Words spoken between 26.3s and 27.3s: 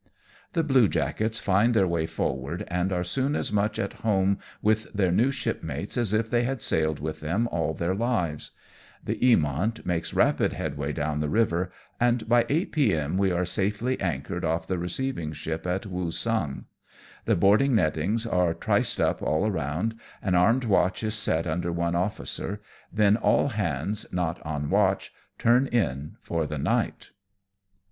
the, night.